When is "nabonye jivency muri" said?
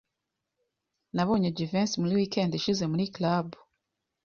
1.15-2.17